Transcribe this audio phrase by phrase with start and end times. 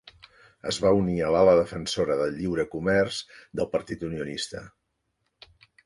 [0.71, 3.23] Es va unir a l'ala defensora del lliure comerç
[3.61, 4.69] del Partit Unionista.